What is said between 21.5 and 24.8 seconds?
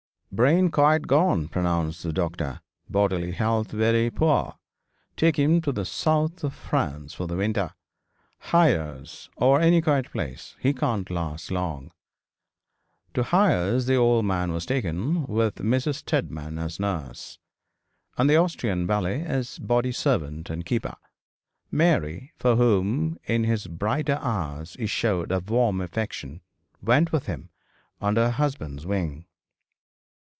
Mary, for whom, in his brighter hours